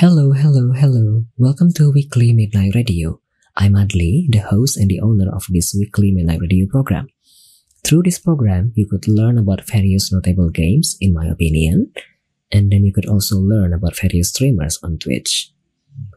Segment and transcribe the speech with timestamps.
[0.00, 1.24] Hello, hello, hello.
[1.38, 3.18] Welcome to Weekly Midnight Radio.
[3.56, 7.08] I'm Adli, the host and the owner of this Weekly Midnight Radio program.
[7.82, 11.92] Through this program, you could learn about various notable games, in my opinion,
[12.52, 15.50] and then you could also learn about various streamers on Twitch.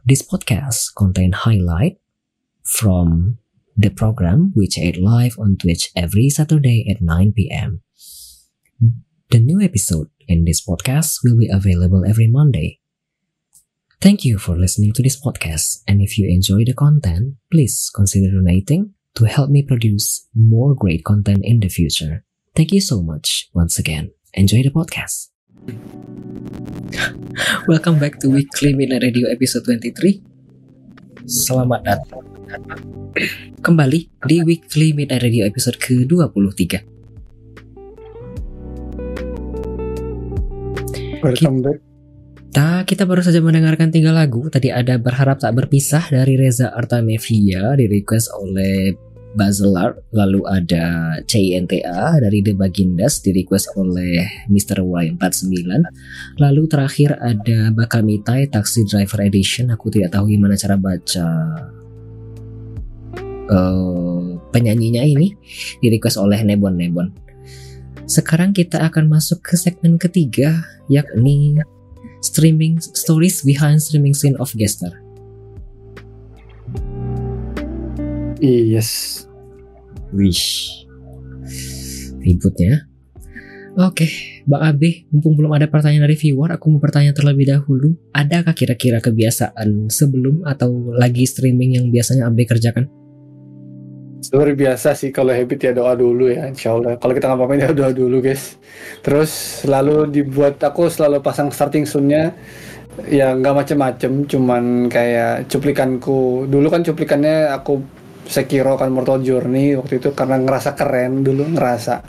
[0.03, 2.01] This podcast contains highlight
[2.65, 3.37] from
[3.77, 7.81] the program which aired live on Twitch every Saturday at 9 p.m.
[9.29, 12.78] The new episode in this podcast will be available every Monday.
[13.99, 18.31] Thank you for listening to this podcast, and if you enjoy the content, please consider
[18.31, 22.23] donating to help me produce more great content in the future.
[22.55, 24.15] Thank you so much once again.
[24.31, 25.35] Enjoy the podcast.
[27.67, 31.27] Welcome back to Weekly Midnight Radio episode 23.
[31.27, 32.23] Selamat datang
[33.59, 36.87] kembali di Weekly Midnight Radio episode ke-23.
[41.19, 41.88] Welcome back.
[42.49, 44.49] Kita, kita baru saja mendengarkan tiga lagu.
[44.49, 48.89] Tadi ada Berharap Tak Berpisah dari Reza Artamevia di request oleh
[49.37, 49.93] Bazelar.
[50.09, 54.81] Lalu ada CINTA dari The Bagindas di request oleh Mr.
[54.81, 55.61] Y49.
[56.41, 59.69] Lalu terakhir ada Bakamitai Taxi Driver Edition.
[59.69, 61.29] Aku tidak tahu gimana cara baca
[63.45, 65.37] uh, penyanyinya ini
[65.77, 67.13] di request oleh Nebon Nebon.
[68.09, 71.61] Sekarang kita akan masuk ke segmen ketiga yakni
[72.19, 74.91] streaming stories behind streaming scene of Gester.
[78.39, 79.23] Yes.
[80.15, 80.71] Wish.
[82.19, 82.89] Ribut ya.
[83.79, 84.09] Oke,
[84.43, 87.95] Bang Abe, mumpung belum ada pertanyaan dari viewer, aku mau bertanya terlebih dahulu.
[88.11, 92.91] Adakah kira-kira kebiasaan sebelum atau lagi streaming yang biasanya Abe kerjakan?
[94.35, 96.99] Luar biasa sih kalau habit ya doa dulu ya insya Allah.
[96.99, 98.59] Kalau kita ngapain ya doa dulu guys.
[98.99, 102.35] Terus selalu dibuat aku selalu pasang starting soundnya
[103.07, 107.79] ya nggak macem-macem cuman kayak cuplikanku dulu kan cuplikannya aku
[108.29, 112.05] Sekiro kan Mortal Journey waktu itu karena ngerasa keren dulu ngerasa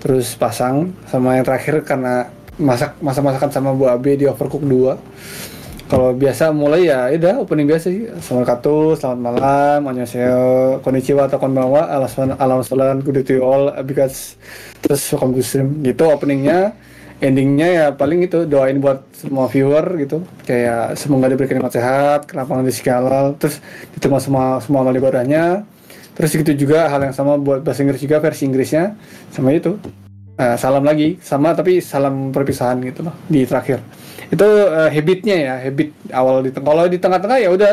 [0.00, 5.49] terus pasang sama yang terakhir karena masak masak masakan sama Bu Abe di Overcook 2
[5.90, 8.06] kalau biasa mulai ya udah opening biasa sih.
[8.06, 14.38] Assalamualaikum selamat malam annyeonghaseyo konnichiwa atau alasan alam salam good to you all because
[14.78, 15.82] terus welcome to stream.
[15.82, 16.78] Gitu openingnya
[17.18, 20.22] endingnya ya paling itu doain buat semua viewer gitu.
[20.46, 23.58] Kayak semoga diberikan nikmat sehat kelapangan rezeki halal terus
[23.90, 25.66] diterima semua semua amal ibadahnya
[26.14, 28.94] terus gitu juga hal yang sama buat bahasa Inggris juga versi Inggrisnya.
[29.34, 29.74] Sama itu
[30.40, 31.20] Eh, salam lagi.
[31.20, 33.84] Sama tapi salam perpisahan gitu loh di terakhir.
[34.32, 37.72] Itu eh, habitnya ya habit awal di kalau di tengah-tengah ya udah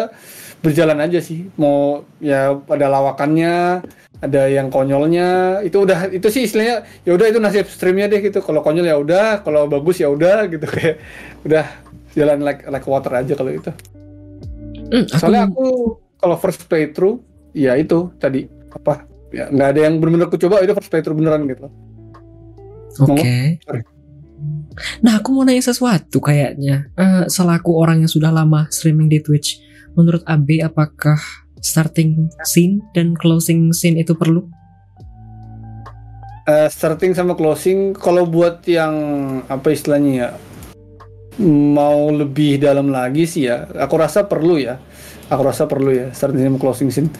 [0.59, 1.47] berjalan aja sih.
[1.55, 7.39] Mau ya ada lawakannya ada yang konyolnya itu udah itu sih istilahnya ya udah itu
[7.39, 8.43] nasib streamnya deh gitu.
[8.43, 10.99] Kalau konyol ya udah kalau bagus ya udah gitu kayak
[11.47, 11.63] udah
[12.19, 13.71] jalan like like water aja kalau itu.
[14.91, 15.67] Hmm, aku- soalnya aku
[16.19, 17.23] kalau first playthrough
[17.55, 18.43] ya itu tadi
[18.75, 21.67] apa ya nggak ada yang benar-benar aku coba itu first playthrough beneran gitu
[23.03, 23.61] Oke.
[23.61, 23.81] Sorry.
[25.01, 26.93] Nah, aku mau nanya sesuatu kayaknya.
[26.93, 29.57] Eh, selaku orang yang sudah lama streaming di Twitch,
[29.97, 31.17] menurut AB apakah
[31.61, 34.45] starting scene dan closing scene itu perlu?
[36.47, 38.95] Eh, starting sama closing kalau buat yang
[39.51, 40.29] apa istilahnya ya
[41.43, 44.79] mau lebih dalam lagi sih ya aku rasa perlu ya
[45.27, 47.11] aku rasa perlu ya starting sama closing scene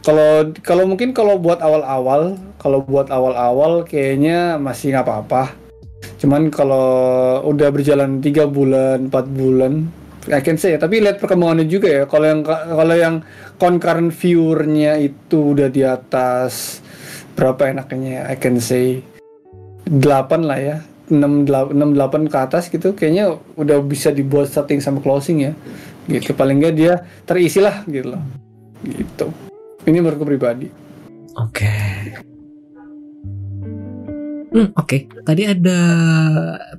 [0.00, 5.52] kalau kalau mungkin kalau buat awal-awal kalau buat awal-awal kayaknya masih nggak apa-apa.
[6.16, 6.88] Cuman kalau
[7.44, 9.84] udah berjalan tiga bulan empat bulan
[10.32, 10.80] I can say ya.
[10.80, 12.02] Tapi lihat perkembangannya juga ya.
[12.08, 13.14] Kalau yang kalau yang
[13.60, 16.80] concurrent viewernya itu udah di atas
[17.36, 19.04] berapa enaknya ya, I can say
[19.84, 20.00] 8
[20.48, 20.76] lah ya.
[21.12, 25.52] 6 8 ke atas gitu kayaknya udah bisa dibuat starting sama closing ya.
[26.08, 26.32] Gitu.
[26.32, 28.24] Paling nggak dia terisi lah gitu loh.
[28.80, 29.43] Gitu
[29.84, 30.84] ini menurutku pribadi
[31.34, 31.74] Oke.
[34.54, 34.98] Hmm, oke.
[35.26, 35.80] Tadi ada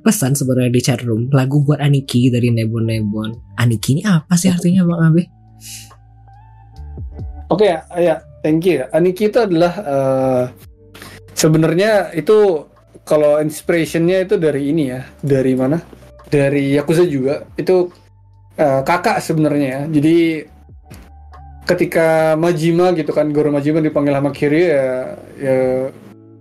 [0.00, 3.30] pesan sebenarnya di chat room lagu buat Aniki dari Nebon Nebon.
[3.60, 5.28] Aniki ini apa sih artinya Bang Abe?
[7.52, 8.88] Oke ya, ya, thank you.
[8.96, 10.44] Aniki itu adalah eh,
[11.36, 12.64] sebenarnya itu
[13.04, 15.76] kalau inspirationnya itu dari ini ya, dari mana?
[16.32, 17.44] Dari Yakuza juga.
[17.60, 17.92] Itu
[18.56, 19.82] eh, kakak sebenarnya ya.
[20.00, 20.16] Jadi
[21.66, 24.86] ketika Majima gitu kan, Goro Majima dipanggil sama Kiryu ya,
[25.36, 25.56] ya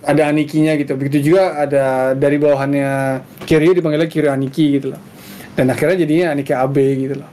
[0.05, 0.93] ada Anikinya gitu.
[0.95, 5.01] Begitu juga ada dari bawahannya Kiryu dipanggilnya Kiryu Aniki gitu loh.
[5.57, 7.29] Dan akhirnya jadinya Aniki Abe gitu loh.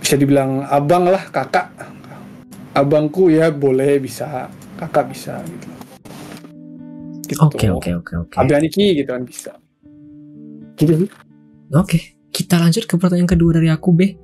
[0.00, 1.76] Bisa dibilang abang lah, kakak
[2.72, 4.46] abangku ya boleh bisa
[4.78, 5.66] kakak bisa gitu
[7.28, 8.34] gitu Oke oke oke oke.
[8.38, 9.52] Abi Aniki gitu kan bisa
[10.78, 11.10] gitu.
[11.74, 12.16] Oke.
[12.32, 14.14] kita lanjut ke pertanyaan kedua dari aku, Beh.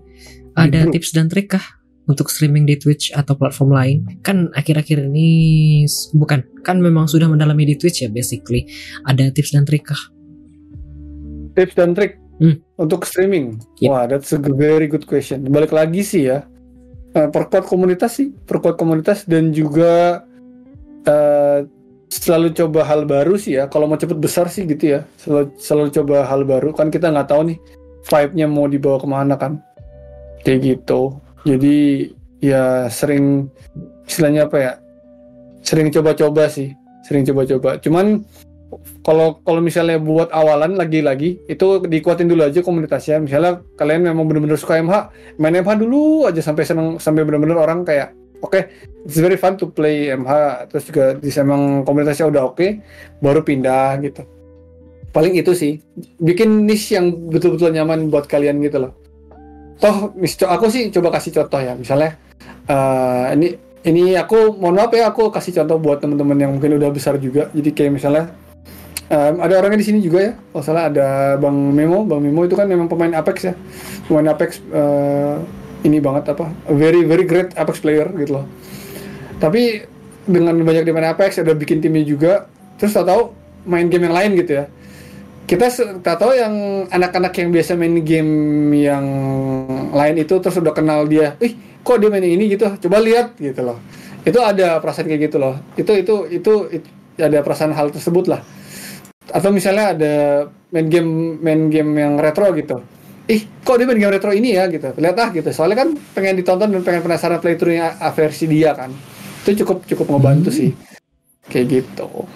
[0.54, 0.92] Ada Bro.
[0.94, 3.96] tips dan trik kah untuk streaming di Twitch atau platform lain?
[4.20, 8.68] Kan akhir-akhir ini bukan, kan memang sudah mendalami di Twitch ya basically.
[9.08, 10.02] Ada tips dan trik kah?
[11.54, 12.58] tips dan trik Hmm.
[12.82, 13.62] untuk streaming.
[13.78, 13.88] Yep.
[13.88, 15.46] Wah, that's a very good question.
[15.46, 16.42] Balik lagi sih ya,
[17.14, 20.26] eh, perkuat komunitas sih, perkuat komunitas dan juga
[21.06, 21.68] eh,
[22.10, 23.70] selalu coba hal baru sih ya.
[23.70, 26.74] Kalau mau cepet besar sih gitu ya, selalu selalu coba hal baru.
[26.74, 27.58] Kan kita nggak tahu nih
[28.08, 29.62] vibe-nya mau dibawa ke mana kan,
[30.42, 31.20] kayak gitu.
[31.44, 32.08] Jadi
[32.40, 33.52] ya sering
[34.08, 34.72] istilahnya apa ya,
[35.60, 36.72] sering coba-coba sih,
[37.04, 37.76] sering coba-coba.
[37.80, 38.24] Cuman
[39.04, 43.20] kalau kalau misalnya buat awalan lagi-lagi itu dikuatin dulu aja komunitasnya.
[43.20, 47.84] Misalnya kalian memang benar-benar suka MH main MH dulu aja sampai seneng sampai benar-benar orang
[47.84, 48.60] kayak oke
[49.04, 50.32] it's very fun to play MH
[50.72, 52.66] terus juga di emang komunitasnya udah oke
[53.20, 54.24] baru pindah gitu.
[55.14, 55.78] Paling itu sih
[56.18, 59.03] bikin niche yang betul-betul nyaman buat kalian gitu loh
[59.78, 60.14] toh
[60.48, 62.16] aku sih coba kasih contoh ya misalnya
[62.68, 63.48] eh, ini
[63.84, 67.52] ini aku mohon maaf ya aku kasih contoh buat teman-teman yang mungkin udah besar juga
[67.52, 68.24] jadi kayak misalnya
[69.04, 70.32] Um, ada orangnya di sini juga ya.
[70.32, 72.08] Kalau salah ada Bang Memo.
[72.08, 73.54] Bang Memo itu kan memang pemain Apex ya.
[74.08, 75.44] Pemain Apex uh,
[75.84, 76.48] ini banget apa?
[76.72, 78.48] Very very great Apex player gitu loh.
[79.36, 79.84] Tapi
[80.24, 82.48] dengan banyak dia main Apex, ada bikin timnya juga.
[82.80, 83.36] Terus tahu-tahu
[83.68, 84.72] main game yang lain gitu ya.
[85.44, 86.54] Kita se- tahu yang
[86.88, 88.32] anak-anak yang biasa main game
[88.72, 89.04] yang
[89.92, 91.36] lain itu terus udah kenal dia.
[91.38, 91.52] Ih,
[91.84, 92.64] kok dia main ini gitu?
[92.88, 93.76] Coba lihat gitu loh.
[94.24, 95.60] Itu ada perasaan kayak gitu loh.
[95.76, 96.88] Itu itu itu, itu
[97.20, 98.42] ada perasaan hal tersebut lah
[99.32, 100.14] atau misalnya ada
[100.68, 102.76] main game main game yang retro gitu
[103.24, 106.36] ih kok dia main game retro ini ya gitu lihat ah gitu soalnya kan pengen
[106.36, 108.92] ditonton dan pengen penasaran playthroughnya versi dia kan
[109.46, 110.58] itu cukup cukup ngebantu Hmm.
[110.60, 110.70] sih
[111.48, 112.28] kayak gitu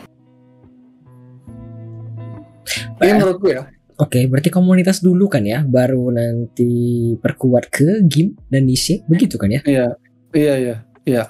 [2.98, 3.64] ini Eh, menurut gue ya
[3.98, 6.70] Oke, berarti komunitas dulu kan ya, baru nanti
[7.18, 9.58] perkuat ke game dan niche, begitu kan ya?
[9.66, 9.86] iya
[10.30, 11.24] iya iya iya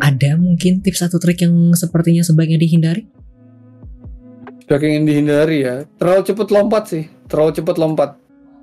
[0.00, 3.04] Ada mungkin tips atau trik yang sepertinya sebaiknya dihindari?
[4.64, 8.16] Sebagai yang dihindari ya terlalu cepet lompat sih terlalu cepet lompat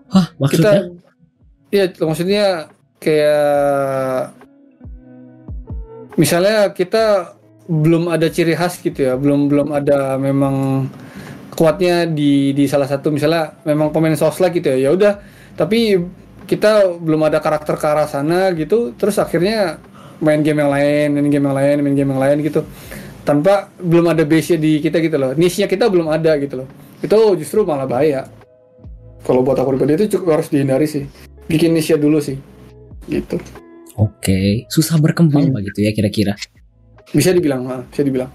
[0.09, 0.73] Hah, maksudnya?
[0.73, 0.73] kita
[1.69, 2.45] iya maksudnya
[2.97, 4.33] kayak
[6.13, 9.13] misalnya kita belum ada ciri khas gitu ya.
[9.17, 10.87] Belum belum ada memang
[11.53, 13.11] kuatnya di di salah satu.
[13.13, 15.13] Misalnya memang pemain sosleg gitu ya ya udah.
[15.57, 15.99] Tapi
[16.47, 18.95] kita belum ada karakter ke arah sana gitu.
[18.97, 19.77] Terus akhirnya
[20.21, 22.61] main game yang lain main game yang lain main game yang lain gitu.
[23.21, 25.37] Tanpa belum ada base di kita gitu loh.
[25.37, 26.67] Niche-nya kita belum ada gitu loh.
[27.01, 28.25] Itu justru malah bahaya.
[29.21, 31.05] Kalau buat aku pribadi itu cukup harus dihindari sih.
[31.45, 32.41] Bikin niche dulu sih.
[33.05, 33.37] Gitu.
[34.01, 35.61] Oke, susah berkembang Hmm.
[35.61, 36.33] begitu ya kira-kira.
[37.11, 38.31] Bisa dibilang bisa dibilang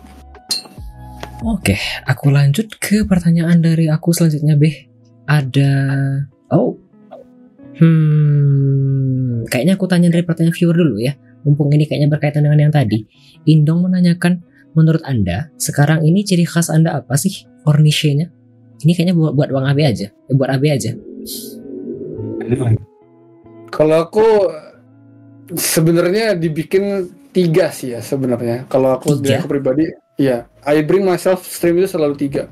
[1.45, 1.77] Oke,
[2.09, 4.89] aku lanjut ke pertanyaan dari aku selanjutnya, Beh.
[5.29, 5.69] Ada
[6.49, 6.81] Oh.
[7.77, 11.13] Hmm, kayaknya aku tanya dari pertanyaan viewer dulu ya.
[11.45, 13.05] Mumpung ini kayaknya berkaitan dengan yang tadi.
[13.45, 14.41] Indong menanyakan,
[14.73, 17.45] menurut Anda, sekarang ini ciri khas Anda apa sih?
[17.69, 18.33] Or niche-nya?
[18.81, 20.09] Ini kayaknya buat buat Bang Abe aja.
[20.09, 20.97] Eh, buat Abe aja.
[23.69, 24.25] kalau aku
[25.53, 28.65] sebenarnya dibikin tiga sih ya sebenarnya.
[28.73, 29.85] Kalau aku dari aku pribadi
[30.17, 32.49] ya I bring myself stream itu selalu tiga.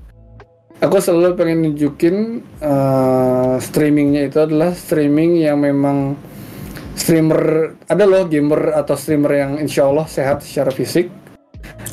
[0.85, 6.13] Aku selalu pengen nunjukin eh, streamingnya itu adalah streaming yang memang
[6.93, 11.09] streamer ada loh gamer atau streamer yang insya Allah sehat secara fisik.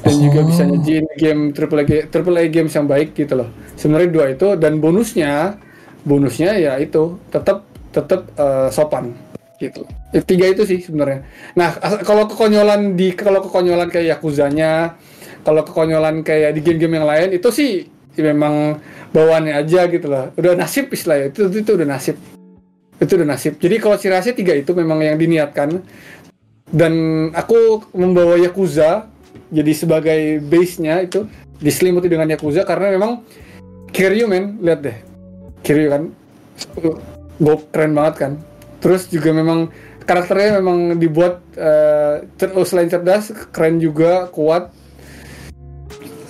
[0.04, 0.48] Dan juga Oh.
[0.52, 3.48] bisa nyajin game triple A, triple A games yang baik gitu loh.
[3.80, 5.56] Sebenarnya dua itu dan bonusnya
[6.04, 9.14] bonusnya ya itu tetap tetap eh, sopan
[9.62, 9.86] gitu.
[10.10, 11.22] Ya, tiga itu sih sebenarnya.
[11.54, 14.98] Nah kalau kekonyolan di kalau kekonyolan kayak yakuzanya
[15.46, 17.86] kalau kekonyolan kayak di game-game yang lain itu sih
[18.18, 18.82] ya memang
[19.14, 22.18] bawaannya aja gitu loh udah nasib istilahnya itu, itu itu udah nasib.
[23.02, 23.58] Itu udah nasib.
[23.58, 25.82] Jadi kalau khasnya tiga itu memang yang diniatkan.
[26.72, 26.94] Dan
[27.36, 29.10] aku membawa yakuza
[29.52, 31.28] jadi sebagai base-nya itu
[31.60, 33.26] diselimuti dengan yakuza karena memang
[33.92, 34.62] Kiryu men.
[34.64, 34.98] Lihat deh.
[35.66, 36.04] Kiryu kan
[37.42, 38.32] gue keren banget kan
[38.82, 39.70] terus juga memang
[40.04, 41.46] karakternya memang dibuat
[42.36, 44.74] cer- selain cerdas keren juga kuat.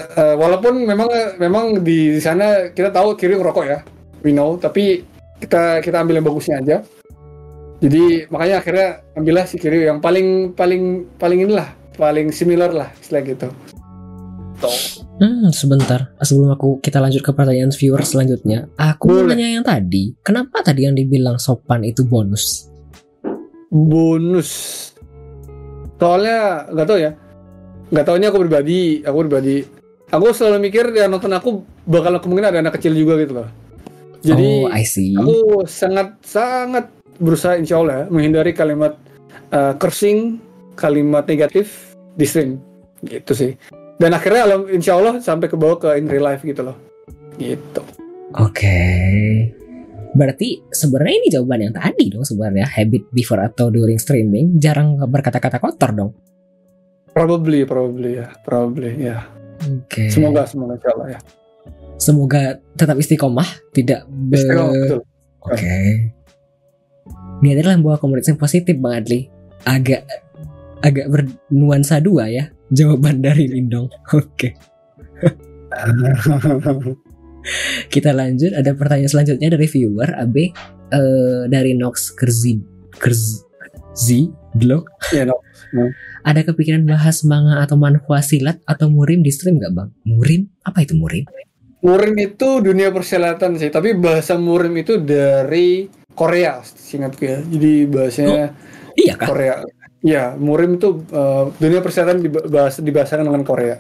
[0.02, 1.08] Eh, walaupun memang
[1.40, 3.80] memang di sana kita tahu Kiryu ngerokok ya
[4.26, 5.08] we know tapi
[5.40, 6.78] kita kita ambil yang bagusnya aja.
[7.82, 13.22] Jadi makanya akhirnya ambillah si Kiryu yang paling paling paling inilah paling similar lah istilah
[13.24, 13.48] gitu
[15.22, 16.18] Hmm, sebentar.
[16.18, 20.18] Sebelum aku kita lanjut ke pertanyaan viewer selanjutnya, aku mau nanya yang tadi.
[20.26, 22.72] Kenapa tadi yang dibilang sopan itu bonus?
[23.72, 24.52] bonus
[25.96, 27.12] soalnya nggak tahu ya
[27.88, 29.56] nggak tahu ini aku pribadi aku pribadi
[30.12, 33.50] aku selalu mikir yang nonton aku bakal kemungkinan ada anak kecil juga gitu loh
[34.22, 35.18] Jadi oh, I see.
[35.18, 38.94] aku sangat sangat berusaha insya Allah ya, menghindari kalimat
[39.50, 40.38] uh, cursing,
[40.78, 42.62] kalimat negatif di stream
[43.02, 43.58] gitu sih.
[44.02, 46.74] Dan akhirnya alam- insya Allah sampai ke bawah ke in real life gitu loh.
[47.38, 47.82] Gitu.
[48.34, 48.82] Oke.
[50.18, 55.62] Berarti sebenarnya ini jawaban yang tadi dong sebenarnya habit before atau during streaming jarang berkata-kata
[55.62, 56.12] kotor dong.
[57.14, 59.22] Probably, probably ya, probably ya.
[59.62, 60.10] Oke.
[60.10, 61.20] Semoga, semoga insya Allah ya.
[62.02, 62.42] Semoga
[62.74, 64.98] tetap istiqomah, tidak be- Istiqomah.
[65.46, 65.78] Oke.
[67.46, 69.30] Ini adalah membawa komunitas yang positif Bang Adli.
[69.62, 70.10] Agak
[70.82, 73.92] agak bernuansa dua ya jawaban dari Lindong.
[74.18, 74.56] Oke.
[77.94, 82.62] Kita lanjut ada pertanyaan selanjutnya dari viewer AB eh, dari Nox Kerzi
[82.96, 84.88] Kerzi Blog.
[85.12, 85.40] Iya, no.
[86.22, 89.90] Ada kepikiran bahas manga atau manhwa silat atau murim di stream nggak bang?
[90.06, 90.42] Murim?
[90.62, 91.26] Apa itu murim?
[91.82, 97.40] Murim itu dunia persilatan sih, tapi bahasa murim itu dari Korea, singkatku ya.
[97.42, 98.54] Jadi bahasanya
[98.94, 99.28] Iya kah?
[99.32, 99.56] Korea.
[100.02, 103.78] Ya, murim itu uh, dunia persilatan dibahas dibahasakan dengan Korea.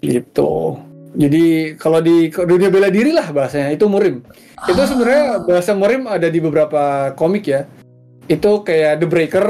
[0.00, 0.80] Gitu.
[1.16, 4.20] Jadi kalau di dunia bela diri lah bahasanya itu murim.
[4.68, 7.68] Itu sebenarnya bahasa murim ada di beberapa komik ya.
[8.28, 9.48] Itu kayak The Breaker,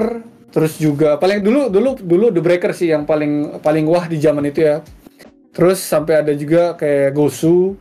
[0.51, 4.47] terus juga paling dulu dulu dulu The Breaker sih yang paling paling wah di zaman
[4.47, 4.83] itu ya.
[5.55, 7.75] Terus sampai ada juga kayak Gosu.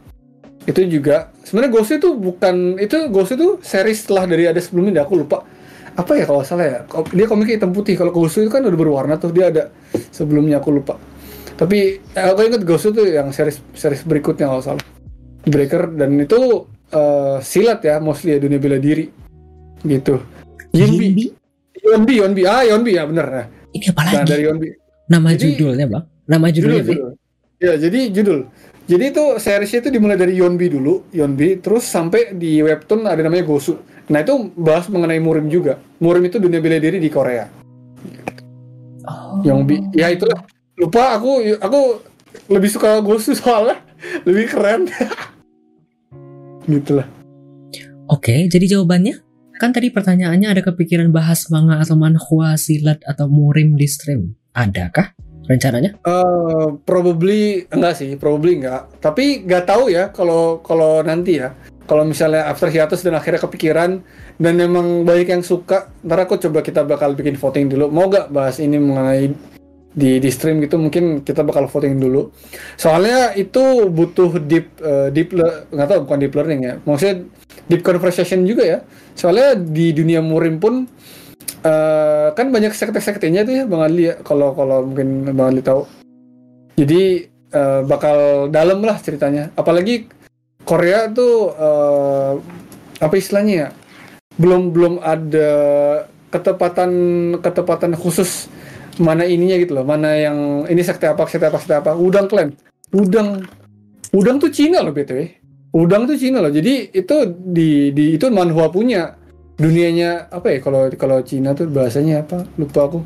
[0.65, 5.25] Itu juga sebenarnya Gosu itu bukan itu Gosu itu series setelah dari ada sebelumnya aku
[5.25, 5.45] lupa.
[5.95, 6.79] Apa ya kalau salah ya?
[7.15, 7.95] Dia komiknya hitam putih.
[7.95, 9.71] Kalau Gosu itu kan udah berwarna tuh dia ada
[10.11, 10.99] sebelumnya aku lupa.
[11.55, 14.83] Tapi eh, aku ingat Gosu tuh yang series series berikutnya kalau salah.
[15.47, 19.07] Breaker dan itu eh, silat ya mostly ya dunia bela diri
[19.83, 20.19] gitu.
[20.75, 21.31] Yinbi?
[21.85, 23.27] Yonbi, Yonbi, ah Yonbi ya bener.
[23.29, 24.29] Nah, Ini apa nah lagi?
[24.31, 24.67] dari Yonbi.
[25.05, 26.03] Nama Jadi- judulnya bang?
[26.25, 26.93] Nama judulnya Bi?
[26.97, 27.11] judul.
[27.61, 28.39] Ya, jadi judul.
[28.85, 33.45] Jadi itu seriesnya itu dimulai dari Yonbi dulu, Yonbi, terus sampai di webtoon ada namanya
[33.45, 33.77] Gosu.
[34.05, 35.81] Nah itu bahas mengenai murim juga.
[35.97, 37.49] Murim itu dunia bela diri di Korea.
[39.05, 39.41] Oh.
[39.41, 40.45] Yonbi, ya itulah.
[40.75, 41.79] Lupa aku, aku
[42.51, 43.81] lebih suka Gosu soalnya
[44.27, 44.89] lebih keren.
[46.69, 47.07] gitulah.
[48.05, 49.21] Oke, jadi jawabannya?
[49.55, 54.35] Kan tadi pertanyaannya ada kepikiran bahas manga atau manhwa, silat atau murim di stream.
[54.51, 55.97] Adakah rencananya?
[56.01, 58.89] Eh, probably enggak sih, probably enggak.
[58.99, 61.53] Tapi nggak tahu ya kalau kalau nanti ya.
[61.85, 64.01] Kalau misalnya after hiatus dan akhirnya kepikiran
[64.41, 67.93] dan memang banyak yang suka, ntar aku coba kita bakal bikin voting dulu.
[67.93, 69.29] Mau nggak bahas ini mengenai
[69.95, 72.33] di di stream gitu mungkin kita bakal voting dulu.
[72.75, 76.73] Soalnya itu butuh deep eh, deep nggak tahu bukan deep learning ya.
[76.83, 77.15] Maksudnya
[77.71, 78.79] deep conversation juga ya.
[79.15, 80.89] Soalnya di dunia murim pun
[81.65, 85.89] eh, kan banyak sekte-sektenya tuh ya Bang Adli ya kalau kalau mungkin Bang Adli tahu.
[86.77, 89.49] Jadi eh, bakal dalam lah ceritanya.
[89.57, 90.05] Apalagi
[90.61, 92.33] Korea tuh eh,
[93.01, 93.69] apa istilahnya ya?
[94.37, 95.51] Belum belum ada
[96.29, 96.91] ketepatan
[97.39, 98.51] ketepatan khusus
[99.01, 99.85] mana ininya gitu loh.
[99.87, 101.97] Mana yang ini sekte apa, sekte apa, sekte apa.
[101.97, 102.53] Udang clan.
[102.93, 103.43] Udang
[104.15, 105.43] Udang tuh Cina loh BTW.
[105.75, 106.53] Udang tuh Cina loh.
[106.53, 109.11] Jadi itu di di itu manhwa punya
[109.55, 112.43] dunianya apa ya kalau kalau Cina tuh bahasanya apa?
[112.59, 112.99] Lupa aku.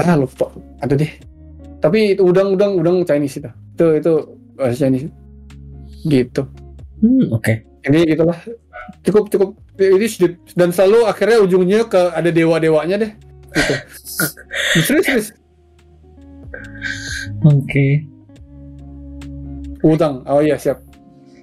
[0.00, 0.50] Ah lupa.
[0.80, 1.12] Ada deh.
[1.78, 3.50] Tapi itu udang udang udang Chinese itu.
[3.76, 4.12] Itu itu
[4.56, 5.12] bahasa Chinese.
[6.08, 6.42] Gitu.
[7.04, 7.52] Hmm, oke.
[7.84, 8.38] ini gitulah.
[9.04, 9.50] Cukup cukup.
[9.74, 10.38] Ini sedikit.
[10.54, 13.12] dan selalu akhirnya ujungnya ke ada dewa dewanya deh.
[13.52, 13.74] Gitu.
[14.86, 15.28] Serius serius.
[17.44, 18.08] Oke.
[19.84, 20.24] udang.
[20.24, 20.80] Oh iya siap.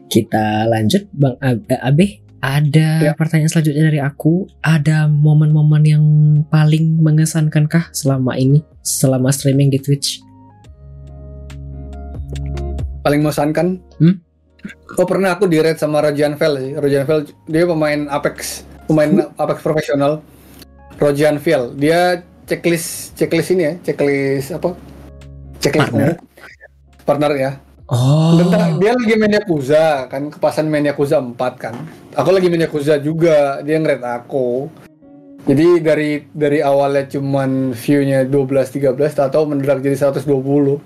[0.09, 2.20] Kita lanjut Bang Ab- eh, Abe.
[2.41, 3.13] Ada Ya.
[3.13, 4.49] pertanyaan selanjutnya dari aku.
[4.59, 6.05] Ada momen-momen yang
[6.49, 8.65] paling mengesankankah selama ini?
[8.81, 10.19] Selama streaming di Twitch?
[13.01, 14.21] paling mengesankan Hmm?
[14.93, 17.19] oh pernah aku di raid sama Rojan Vel sih Rojan Vel
[17.49, 20.21] dia pemain Apex pemain Apex profesional
[20.95, 24.77] Rojan Vel dia checklist checklist ini ya checklist apa
[25.57, 26.13] checklist Partner.
[27.01, 27.51] partner ya
[27.91, 28.39] Oh.
[28.39, 30.31] Tentang- dia lagi main Yakuza kan?
[30.31, 31.75] Kepasan main Yakuza 4 kan?
[32.15, 34.71] Aku lagi main Yakuza juga dia ngeret aku.
[35.43, 38.95] Jadi dari dari awalnya cuman view-nya 12 13
[39.27, 40.79] tahu mendadak jadi 120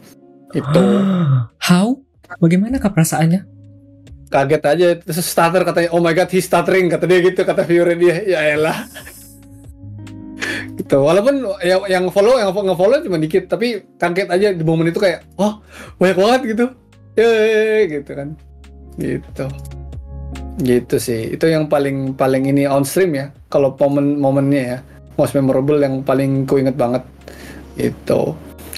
[0.58, 0.86] itu.
[1.70, 2.02] How?
[2.42, 3.56] Bagaimana kah perasaannya?
[4.36, 4.88] kaget aja.
[5.00, 8.16] Terus starter katanya oh my god he's stuttering kata dia gitu kata viewer dia.
[8.26, 8.90] Ya elah.
[10.76, 10.98] Gitu.
[11.00, 15.24] Walaupun ya, yang follow yang nge-follow cuma dikit tapi kaget aja di momen itu kayak
[15.40, 15.64] oh
[15.98, 16.66] banyak banget gitu
[17.16, 18.30] Yeay, gitu kan.
[19.00, 19.46] Gitu.
[20.60, 21.36] Gitu sih.
[21.36, 23.32] Itu yang paling paling ini on stream ya.
[23.52, 24.78] Kalau momen momennya ya.
[25.16, 27.04] Most memorable yang paling ku inget banget.
[27.80, 28.36] Itu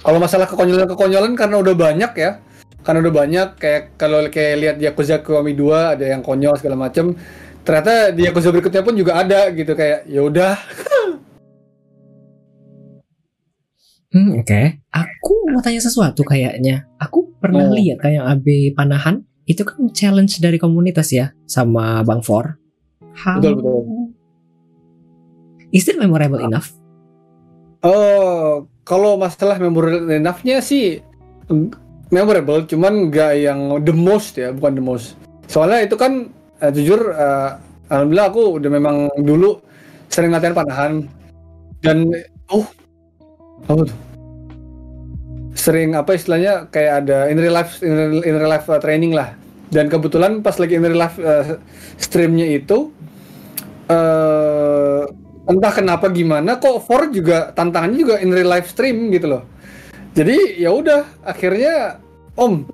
[0.08, 2.40] kalau masalah kekonyolan kekonyolan karena udah banyak ya.
[2.80, 7.12] Karena udah banyak kayak kalau kayak lihat Yakuza Kiwami 2 ada yang konyol segala macem.
[7.68, 10.56] Ternyata di Yakuza berikutnya pun juga ada gitu kayak ya udah
[14.08, 14.62] Hmm, oke.
[14.96, 16.88] Aku mau tanya sesuatu kayaknya.
[16.96, 17.76] Aku pernah Oh.
[17.76, 22.56] lihat kayak AB Panahan itu kan challenge dari komunitas ya sama Bang For.
[23.18, 23.82] How Betul, betul.
[25.76, 26.72] Is it memorable enough?
[27.84, 31.04] Oh, kalau masalah memorable enough-nya sih
[32.08, 35.20] memorable, cuman nggak yang the most ya, bukan the most.
[35.52, 36.32] Soalnya itu kan
[36.64, 37.50] eh, jujur, eh,
[37.92, 39.60] alhamdulillah aku udah memang dulu
[40.08, 40.92] sering latihan panahan
[41.84, 42.08] dan
[42.48, 42.64] oh
[43.74, 44.00] tuh?
[45.58, 49.12] Sering apa istilahnya kayak ada in real life in real, in real life eh, training
[49.12, 49.36] lah.
[49.68, 51.60] Dan kebetulan pas lagi in real life eh,
[52.00, 52.94] streamnya itu
[53.88, 55.04] eh
[55.48, 59.44] entah kenapa gimana kok Ford juga tantangannya juga in real live stream gitu loh.
[60.16, 62.00] Jadi ya udah akhirnya
[62.38, 62.68] Om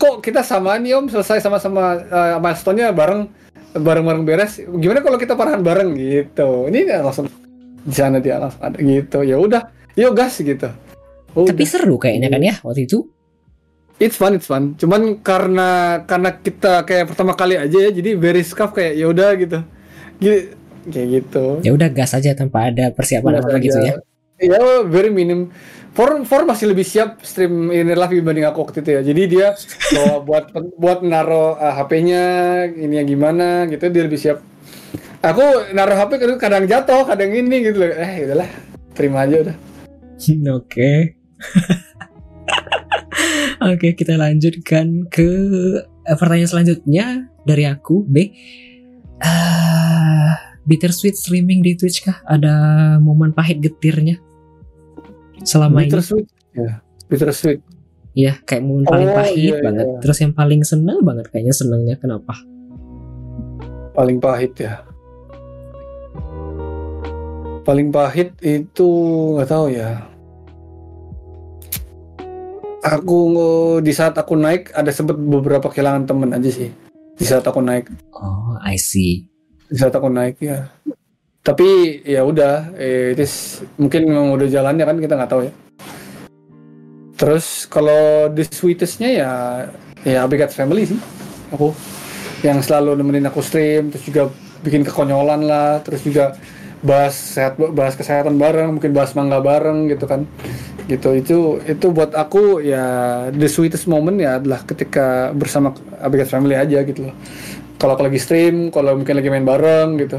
[0.00, 3.28] kok kita sama nih Om selesai sama-sama uh, milestone-nya bareng
[3.74, 4.62] bareng-bareng beres.
[4.62, 6.70] Gimana kalau kita parahan bareng gitu.
[6.70, 7.26] Ini langsung
[7.82, 9.26] di sana dia langsung ada gitu.
[9.26, 9.62] Ya udah,
[9.94, 10.68] yuk gas gitu.
[11.32, 11.54] Udah.
[11.54, 13.06] Tapi seru kayaknya kan ya waktu itu.
[14.00, 14.74] It's fun, it's fun.
[14.80, 19.30] Cuman karena karena kita kayak pertama kali aja ya, jadi very scuff kayak ya udah
[19.36, 19.58] gitu.
[20.18, 21.44] Gi- Kayak gitu.
[21.60, 24.00] Ya udah gas aja tanpa ada persiapan apa gitu ya.
[24.40, 25.52] Iya, very minim.
[25.92, 29.00] For, for masih lebih siap stream in real life dibanding aku waktu itu ya.
[29.04, 29.46] Jadi dia
[29.92, 30.44] bawa buat
[30.80, 32.24] buat naro uh, HP-nya
[32.72, 34.40] ini yang gimana gitu dia lebih siap.
[35.20, 35.44] Aku
[35.76, 37.92] naruh HP kadang, kadang jatuh, kadang ini gitu loh.
[37.92, 38.48] Eh, udahlah.
[38.96, 39.56] Terima aja udah.
[40.58, 41.16] Oke.
[43.60, 45.28] Oke, kita lanjutkan ke
[45.84, 47.06] eh, pertanyaan selanjutnya
[47.44, 48.32] dari aku B.
[49.20, 50.32] Ah,
[50.64, 52.24] bittersweet streaming di Twitch kah?
[52.24, 52.52] Ada
[52.98, 54.16] momen pahit getirnya
[55.44, 55.92] selama ini?
[55.92, 56.26] Bittersweet.
[56.56, 57.60] Ya, bittersweet.
[58.10, 59.86] Iya, kayak momen paling Oh, pahit iya, banget.
[59.86, 59.98] iya.
[60.02, 62.34] Terus yang paling seneng banget kayaknya senengnya kenapa?
[63.92, 64.82] Paling pahit ya.
[67.60, 68.88] Paling pahit itu
[69.36, 70.09] nggak tahu ya.
[72.80, 73.20] Aku
[73.84, 76.72] di saat aku naik ada sempet beberapa kehilangan temen aja sih.
[77.12, 79.28] Di saat aku naik, Oh, I see.
[79.68, 80.64] di saat aku naik ya.
[81.44, 85.52] Tapi ya udah, eh, it is- mungkin memang udah jalannya kan kita nggak tahu ya.
[87.20, 89.30] Terus kalau the sweetestnya ya
[90.00, 90.96] ya Abigat Family sih.
[91.52, 91.76] Aku
[92.40, 94.32] yang selalu nemenin aku stream, terus juga
[94.64, 96.32] bikin kekonyolan lah, terus juga
[96.80, 100.24] bahas sehat bahas kesehatan bareng, mungkin bahas mangga bareng gitu kan.
[100.88, 102.84] Gitu itu itu buat aku ya
[103.30, 107.14] the sweetest moment ya adalah ketika bersama Abigat Family aja gitu loh.
[107.80, 110.18] Kalau aku lagi stream, kalau mungkin lagi main bareng gitu.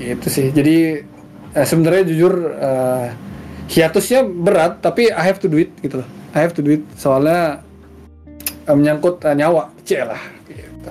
[0.00, 0.46] Gitu sih.
[0.50, 1.00] Jadi
[1.54, 3.08] eh, sebenarnya jujur eh,
[3.70, 6.08] hiatusnya berat tapi I have to do it gitu loh.
[6.34, 7.62] I have to do it soalnya
[8.66, 9.70] eh, menyangkut eh, nyawa,
[10.08, 10.90] lah gitu.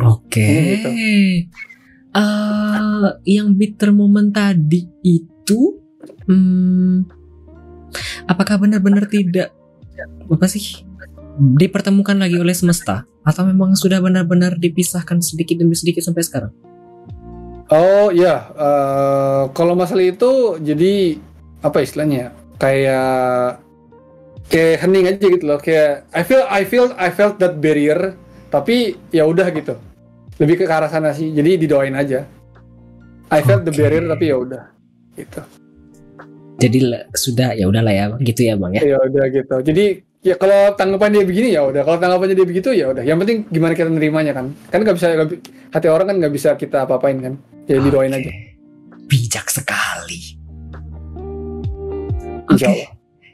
[0.00, 0.44] Oke.
[0.44, 0.90] Ini gitu.
[2.10, 5.78] Eh, yang bitter moment tadi itu,
[6.26, 7.06] hmm,
[8.26, 9.54] apakah benar-benar tidak
[10.26, 10.82] apa sih
[11.38, 16.52] dipertemukan lagi oleh semesta atau memang sudah benar-benar dipisahkan sedikit demi sedikit sampai sekarang?
[17.70, 21.14] Oh ya, eh, kalau masalah itu jadi
[21.62, 22.18] apa istilahnya?
[22.18, 22.28] ya?
[22.58, 23.62] Kayak
[24.50, 25.62] kayak hening aja gitu loh.
[25.62, 28.18] Kayak I feel I feel I felt that barrier,
[28.50, 29.78] tapi ya udah gitu.
[30.40, 31.30] Lebih ke arah sana sih.
[31.36, 32.24] Jadi didoain aja.
[33.30, 33.78] I felt the Oke.
[33.78, 34.62] barrier tapi ya udah.
[35.14, 35.40] Gitu.
[36.60, 36.78] Jadi
[37.12, 38.96] sudah ya udahlah ya gitu ya bang ya.
[38.96, 39.56] Ya udah gitu.
[39.60, 39.84] Jadi
[40.24, 41.84] ya kalau tanggapan dia begini ya udah.
[41.84, 43.04] Kalau tanggapannya dia begitu ya udah.
[43.04, 44.52] Yang penting gimana kita nerimanya kan.
[44.72, 45.06] Kan nggak bisa
[45.70, 47.34] hati orang kan nggak bisa kita apa-apain kan.
[47.68, 48.32] Ya didoain aja.
[49.06, 50.40] Bijak sekali.
[52.48, 52.64] Oke.
[52.64, 52.90] Allah.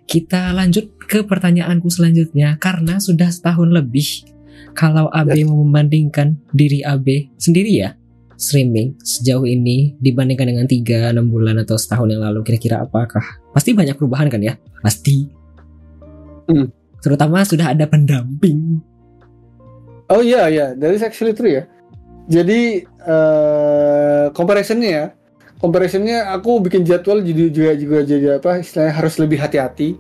[0.07, 4.36] Kita lanjut ke pertanyaanku selanjutnya karena sudah setahun lebih
[4.77, 7.97] kalau AB mau membandingkan diri AB sendiri ya
[8.37, 13.25] streaming sejauh ini dibandingkan dengan 3 6 bulan atau setahun yang lalu kira-kira apakah?
[13.51, 14.55] Pasti banyak perubahan kan ya?
[14.85, 15.27] Pasti.
[16.47, 16.71] Hmm.
[17.03, 18.79] terutama sudah ada pendamping.
[20.11, 21.67] Oh iya iya, that is actually true ya.
[22.27, 25.07] Jadi eh comparisonnya ya,
[25.59, 29.99] comparisonnya aku bikin jadwal jadi juga juga jadi apa istilahnya harus lebih hati-hati,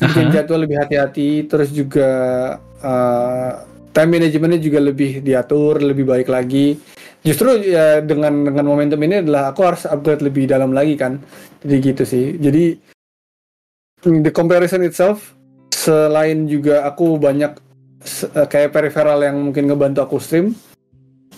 [0.00, 0.32] bikin Aha.
[0.32, 2.08] jadwal lebih hati-hati, terus juga
[2.84, 3.52] eh,
[4.02, 6.74] time managementnya juga lebih diatur, lebih baik lagi.
[7.22, 11.22] Justru ya dengan dengan momentum ini adalah aku harus upgrade lebih dalam lagi kan,
[11.62, 12.34] jadi gitu sih.
[12.34, 12.74] Jadi
[14.02, 15.38] the comparison itself
[15.70, 17.54] selain juga aku banyak
[18.26, 20.58] eh, kayak peripheral yang mungkin ngebantu aku stream.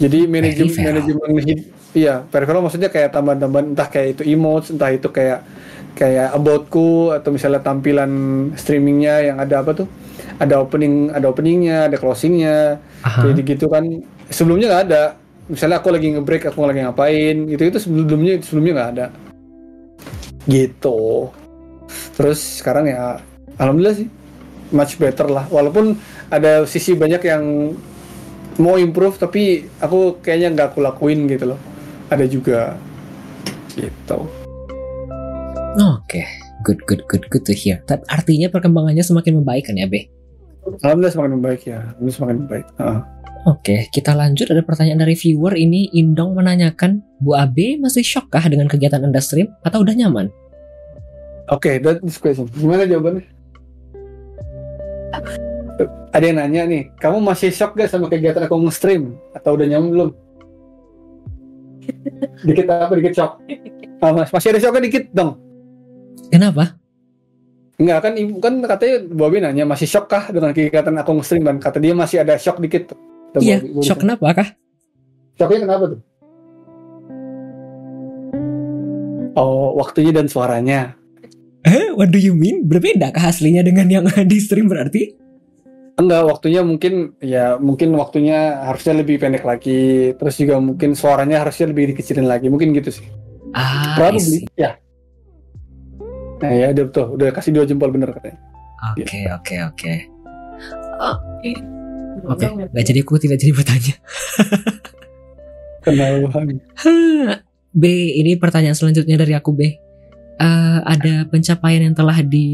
[0.00, 1.31] Jadi manajemen manajemen
[1.94, 5.44] iya peripheral maksudnya kayak tambahan-tambahan entah kayak itu emotes, entah itu kayak
[5.94, 8.11] kayak aboutku atau misalnya tampilan
[8.57, 9.88] streamingnya yang ada apa tuh
[10.42, 12.81] ada opening ada openingnya ada closingnya.
[13.07, 13.31] Aha.
[13.31, 13.85] jadi gitu kan.
[14.31, 15.03] Sebelumnya nggak ada.
[15.44, 19.07] Misalnya aku lagi ngebreak aku lagi ngapain gitu itu sebelumnya sebelumnya nggak ada.
[20.49, 21.29] Gitu.
[22.16, 23.20] Terus sekarang ya
[23.61, 24.09] alhamdulillah sih
[24.73, 25.44] much better lah.
[25.53, 25.94] Walaupun
[26.33, 27.44] ada sisi banyak yang
[28.59, 31.61] mau improve tapi aku kayaknya nggak aku lakuin gitu loh.
[32.09, 32.79] Ada juga.
[33.75, 34.44] Gitu.
[35.75, 36.23] Oke,
[36.62, 37.83] good, good, good, good to hear.
[37.83, 40.13] Tapi artinya perkembangannya semakin membaik kan ya, Be?
[40.83, 43.00] Alhamdulillah semakin membaik ya alhamdulillah semakin membaik Heeh.
[43.44, 44.48] Oke, kita lanjut.
[44.48, 45.92] Ada pertanyaan dari viewer ini.
[45.92, 49.53] Indong menanyakan, Bu Abe masih shock kah dengan kegiatan Anda stream?
[49.61, 50.33] Atau udah nyaman?
[51.53, 52.48] Oke, that is question.
[52.57, 53.20] Gimana jawabannya?
[56.16, 59.12] Ada yang nanya nih, kamu masih shock gak sama kegiatan aku nge-stream?
[59.37, 60.11] Atau udah nyaman belum?
[62.48, 62.92] Dikit apa?
[62.96, 63.33] Dikit shock?
[64.05, 65.40] Ah, mas, masih ada shocknya dikit dong?
[66.29, 66.77] Kenapa?
[67.75, 71.57] Enggak kan, ibu kan katanya Bobby nanya masih shock kah dengan kegiatan aku nge-stream dan
[71.59, 72.95] kata dia masih ada shock dikit.
[73.35, 73.75] Tuh, Iya, Bobby.
[73.75, 74.15] Bobby shock tanya.
[74.15, 74.49] kenapa kah?
[75.35, 76.01] Shocknya kenapa tuh?
[79.35, 80.95] Oh, waktunya dan suaranya.
[81.67, 82.71] Eh, what do you mean?
[82.71, 85.19] Berbeda kah aslinya dengan yang di stream berarti?
[85.95, 90.15] Enggak, waktunya mungkin ya mungkin waktunya harusnya lebih pendek lagi.
[90.15, 92.47] Terus juga mungkin suaranya harusnya lebih dikecilin lagi.
[92.47, 93.07] Mungkin gitu sih.
[93.55, 94.47] Ah, Probably.
[94.55, 94.79] Ya.
[96.45, 98.37] Nah ya udah tuh, udah kasih dua jempol bener katanya.
[98.93, 99.93] Oke, oke, oke.
[101.01, 101.17] Oh,
[102.25, 103.95] Oke, nggak jadi aku tidak jadi bertanya.
[105.85, 106.61] Kenalan.
[106.79, 107.41] Hah,
[107.81, 107.85] B,
[108.17, 109.61] ini pertanyaan selanjutnya dari aku B.
[110.35, 112.51] Eh, ada pencapaian yang telah dicapai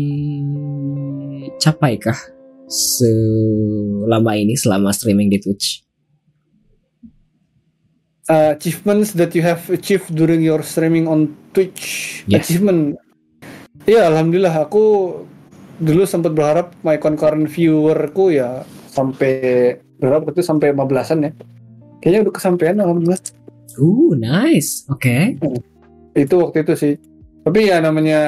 [1.97, 2.17] kah
[2.71, 5.83] selama ini selama streaming di Twitch?
[8.31, 12.23] Uh, achievements that you have achieved during your streaming on Twitch.
[12.31, 12.47] Yes.
[12.47, 12.95] Achievement.
[13.89, 14.85] Ya alhamdulillah aku
[15.81, 21.33] dulu sempat berharap my concurrent viewerku ya sampai berapa itu sampai 15-an ya.
[22.01, 23.21] Kayaknya udah kesampaian alhamdulillah.
[23.81, 24.85] Uh, nice.
[24.91, 25.37] Oke.
[26.11, 26.95] itu waktu itu sih
[27.41, 28.21] tapi ya namanya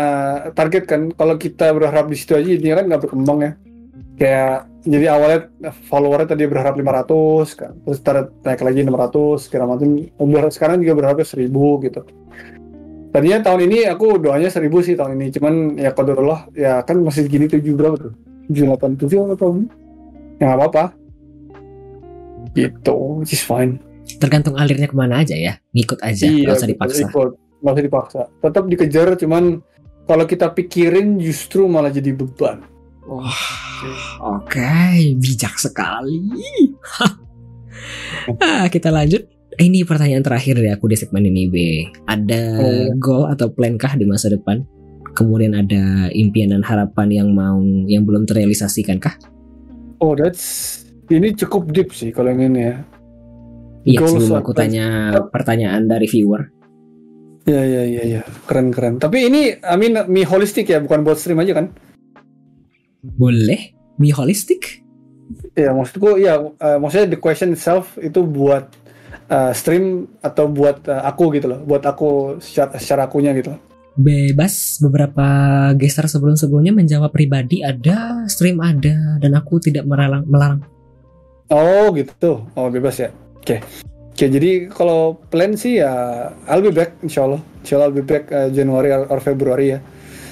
[0.57, 3.53] target kan kalau kita berharap di situ aja jadinya kan nggak berkembang ya
[4.17, 5.41] kayak jadi awalnya
[5.87, 8.01] followernya tadi berharap 500 kan terus
[8.43, 11.53] naik lagi 600 segala macam Udah sekarang juga berharap 1000
[11.87, 12.01] gitu
[13.13, 17.29] tadinya tahun ini aku doanya 1000 sih tahun ini cuman ya qadarullah ya kan masih
[17.29, 18.13] gini 7 berapa tuh
[18.49, 19.49] 787 atau
[20.41, 20.85] ya nggak apa-apa
[22.57, 25.59] gitu which is fine Tergantung alirnya ke mana aja ya.
[25.73, 27.03] Ngikut aja, nggak usah betul, dipaksa.
[27.07, 27.31] ikut.
[27.63, 28.23] Nggak usah dipaksa.
[28.43, 29.45] Tetap dikejar, cuman
[30.11, 32.67] kalau kita pikirin justru malah jadi beban.
[33.07, 33.47] Wah,
[34.39, 34.75] oke,
[35.19, 36.23] bijak sekali.
[38.47, 39.27] ah, kita lanjut.
[39.61, 41.57] Ini pertanyaan terakhir dari aku di segmen ini, B.
[42.09, 42.89] Ada Oh.
[42.97, 44.65] goal atau plan kah di masa depan?
[45.13, 49.13] Kemudian ada impian dan harapan yang mau yang belum terrealisasikan kah?
[50.01, 50.81] Oh, that's
[51.13, 52.77] ini cukup deep sih kalau yang ini ya.
[53.83, 56.49] Iya, sebelum aku tanya pertanyaan dari viewer.
[57.43, 58.23] Ya, ya, ya, ya.
[58.47, 59.03] Keren, keren.
[59.03, 61.75] Tapi ini, I mean, mi holistik ya, bukan buat stream aja kan?
[63.03, 63.75] Boleh?
[63.99, 64.87] Mi holistik?
[65.59, 68.71] Ya, maksudku, ya, eh, maksudnya the question itself itu buat
[69.33, 73.57] eh, stream atau buat eh, aku gitu loh, buat aku secara, secara akunya gitu.
[73.57, 73.61] loh.
[73.93, 75.29] Bebas beberapa
[75.77, 80.25] gestar sebelum-sebelumnya menjawab pribadi ada, stream ada, dan aku tidak melarang.
[80.25, 80.61] melarang.
[81.53, 82.49] Oh gitu.
[82.57, 83.13] Oh bebas ya.
[83.37, 83.61] Oke.
[84.13, 85.93] Oke jadi kalau plan sih ya
[86.49, 87.45] I'll be back insya Allah.
[87.61, 89.79] Insya Allah I'll be back uh, Januari or or Februari ya.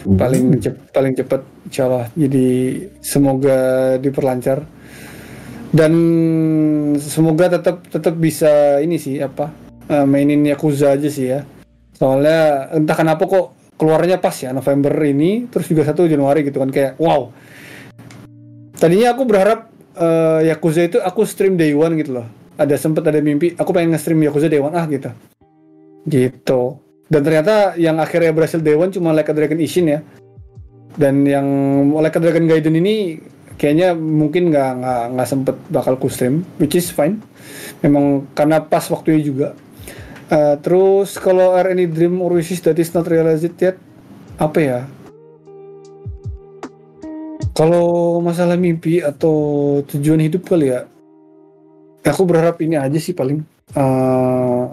[0.09, 2.09] Paling cep- paling cepat insya Allah.
[2.17, 2.49] Jadi
[3.05, 3.59] semoga
[4.01, 4.65] diperlancar
[5.71, 5.93] dan
[6.99, 9.55] semoga tetap tetap bisa ini sih apa
[9.91, 11.47] uh, mainin Yakuza aja sih ya.
[11.95, 16.69] Soalnya entah kenapa kok keluarnya pas ya November ini terus juga satu Januari gitu kan
[16.69, 17.33] kayak wow.
[18.81, 19.69] Tadinya aku berharap
[20.01, 22.27] eh, Yakuza itu aku stream day one gitu loh.
[22.57, 25.13] Ada sempet ada mimpi aku pengen nge-stream Yakuza day one ah gitu.
[26.09, 26.61] Gitu.
[27.09, 30.01] Dan ternyata yang akhirnya berhasil day one cuma Like a Dragon Ishin ya.
[30.97, 31.45] Dan yang
[31.93, 33.21] Like a Dragon Gaiden ini
[33.61, 37.21] kayaknya mungkin nggak nggak nggak sempet bakal ku stream, which is fine.
[37.85, 39.53] Memang karena pas waktunya juga.
[40.33, 43.77] Eh, terus kalau are any dream or wishes that is not realized yet,
[44.41, 44.81] apa ya?
[47.53, 49.37] Kalau masalah mimpi atau
[49.85, 50.89] tujuan hidup kali ya,
[52.01, 53.45] aku berharap ini aja sih paling
[53.77, 54.65] eh,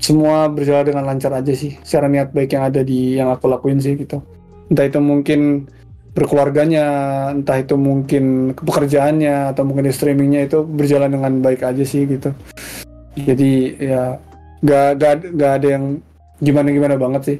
[0.00, 1.76] semua berjalan dengan lancar aja sih.
[1.84, 4.24] Secara niat baik yang ada di yang aku lakuin sih gitu.
[4.72, 5.68] Entah itu mungkin
[6.16, 6.86] berkeluarganya,
[7.36, 12.32] entah itu mungkin pekerjaannya atau mungkin di streamingnya itu berjalan dengan baik aja sih gitu.
[13.12, 14.16] Jadi ya
[14.64, 15.84] gak, gak, gak ada yang
[16.40, 17.38] gimana-gimana banget sih.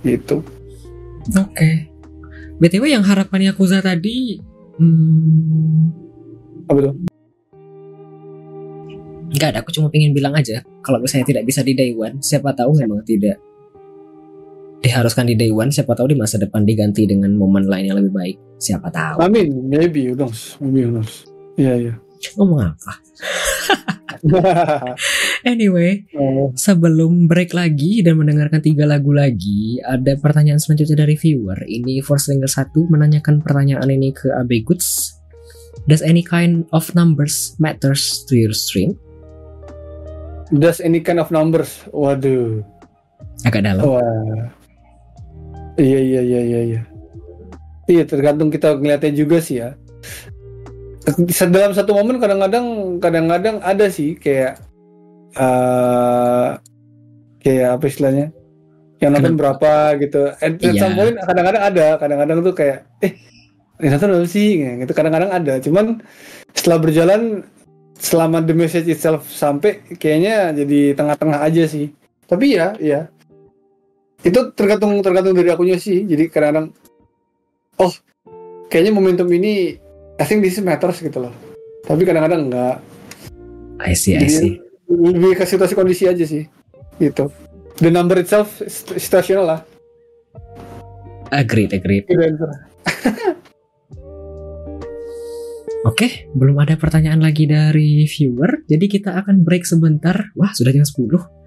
[0.00, 0.40] Gitu.
[1.36, 1.92] Oke.
[2.56, 4.40] BTW yang harapan Yakuza tadi
[4.80, 5.92] Hmm,
[6.64, 6.94] Apa tuh?
[9.30, 12.50] nggak ada, aku cuma pengen bilang aja kalau misalnya tidak bisa di day one, siapa
[12.56, 13.38] tahu memang tidak
[14.80, 18.12] diharuskan di day one, siapa tahu di masa depan diganti dengan momen lain yang lebih
[18.12, 18.36] baik.
[18.60, 19.20] Siapa tahu.
[19.24, 21.28] Amin, maybe, who knows, maybe, who knows.
[21.60, 21.94] Iya, iya.
[22.36, 22.92] Ngomong apa?
[25.48, 31.56] Anyway, Oh, sebelum break lagi dan mendengarkan tiga lagu lagi, ada pertanyaan selanjutnya dari viewer.
[31.64, 35.16] Ini Force Linger 1 menanyakan pertanyaan ini ke AB Goods.
[35.88, 39.00] Does any kind of numbers matters to your stream?
[40.52, 41.80] Does any kind of numbers?
[41.88, 42.60] Waduh.
[43.48, 43.88] Agak dalam.
[43.88, 44.59] Wah.
[45.80, 46.80] Iya iya iya iya iya.
[47.88, 49.72] Iya tergantung kita ngeliatnya juga sih ya.
[51.48, 54.60] Dalam satu momen kadang-kadang kadang-kadang ada sih kayak
[55.40, 56.48] eh
[57.40, 58.26] kayak apa istilahnya?
[59.00, 59.40] Yang nonton Kenapa?
[59.40, 59.72] berapa
[60.04, 60.22] gitu.
[60.36, 60.76] At Iya.
[60.76, 63.12] some point kadang-kadang ada, kadang-kadang tuh kayak eh
[63.80, 64.60] yang nonton berapa sih?
[64.84, 65.54] Gitu kadang-kadang ada.
[65.64, 66.04] Cuman
[66.52, 67.40] setelah berjalan
[67.96, 71.88] selama the message itself sampai kayaknya jadi tengah-tengah aja sih.
[72.28, 73.08] Tapi ya, ya
[74.20, 76.66] itu tergantung tergantung dari akunya sih jadi kadang-kadang
[77.80, 77.92] oh
[78.68, 79.76] kayaknya momentum ini
[80.20, 81.34] I think this matters gitu loh
[81.84, 82.76] tapi kadang-kadang enggak
[83.80, 84.54] I see, I Jadi, see.
[84.92, 86.44] lebih ke situasi kondisi aja sih
[87.00, 87.32] gitu
[87.80, 88.60] the number itself
[89.00, 89.60] situational lah
[91.30, 92.10] Agreed, agreed.
[95.86, 98.66] Oke, belum ada pertanyaan lagi dari viewer.
[98.66, 100.34] Jadi kita akan break sebentar.
[100.34, 101.39] Wah, sudah jam 10.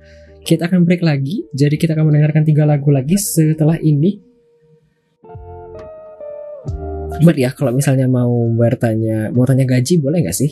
[0.44, 1.48] Kita akan break lagi.
[1.56, 4.20] Jadi kita akan mendengarkan tiga lagu lagi setelah ini.
[7.24, 10.52] But ya, kalau misalnya mau bertanya, mau tanya gaji boleh nggak sih?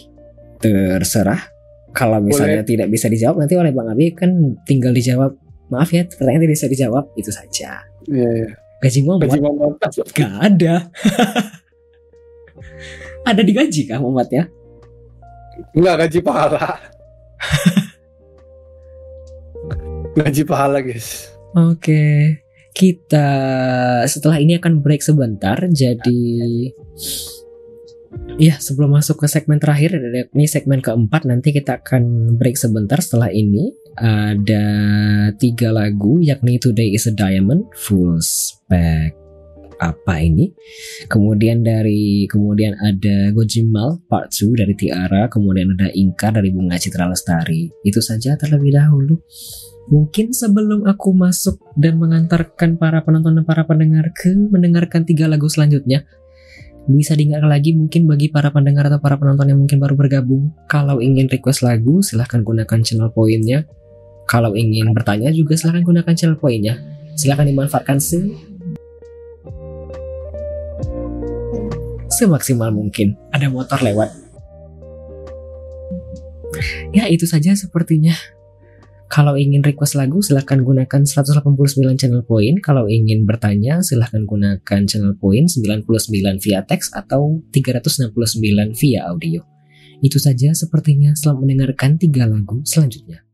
[0.63, 1.43] Terserah.
[1.91, 4.31] Kalau misalnya tidak bisa dijawab nanti oleh Bang Abi kan
[4.63, 5.35] tinggal dijawab.
[5.71, 7.03] Maaf ya, pertanyaan tidak bisa dijawab.
[7.19, 7.83] Itu saja.
[8.07, 8.49] Iya, iya.
[8.81, 9.91] Gaji Muhammad Gaji Muhammad.
[10.17, 10.75] Gak ada.
[13.29, 14.43] ada di gaji kah Muhammad ya?
[15.77, 16.79] Enggak gaji pahala.
[20.15, 21.31] Gaji pahala guys.
[21.55, 22.39] Oke,
[22.75, 23.27] kita
[24.07, 25.59] setelah ini akan break sebentar.
[25.67, 26.71] Jadi,
[28.39, 29.95] ya sebelum masuk ke segmen terakhir,
[30.31, 31.27] ini segmen keempat.
[31.27, 32.99] Nanti kita akan break sebentar.
[32.99, 34.65] Setelah ini ada
[35.35, 39.20] tiga lagu, yakni Today is a Diamond, Full Spec.
[39.81, 40.53] Apa ini?
[41.09, 47.09] Kemudian dari kemudian ada Gojimal Part 2 dari Tiara, kemudian ada Inka dari Bunga Citra
[47.09, 47.65] Lestari.
[47.81, 49.17] Itu saja terlebih dahulu.
[49.89, 55.49] Mungkin sebelum aku masuk dan mengantarkan para penonton dan para pendengar ke mendengarkan tiga lagu
[55.49, 56.05] selanjutnya,
[56.85, 61.01] bisa diingat lagi mungkin bagi para pendengar atau para penonton yang mungkin baru bergabung, kalau
[61.01, 63.65] ingin request lagu silahkan gunakan channel poinnya.
[64.29, 66.77] Kalau ingin bertanya juga silahkan gunakan channel poinnya.
[67.17, 68.50] Silahkan dimanfaatkan se
[72.11, 73.15] semaksimal mungkin.
[73.31, 74.11] Ada motor lewat.
[76.91, 78.13] Ya itu saja sepertinya.
[79.11, 81.43] Kalau ingin request lagu silahkan gunakan 189
[81.99, 82.63] channel point.
[82.63, 85.83] Kalau ingin bertanya silahkan gunakan channel point 99
[86.39, 88.15] via teks atau 369
[88.71, 89.43] via audio.
[89.99, 93.30] Itu saja sepertinya selamat mendengarkan tiga lagu selanjutnya.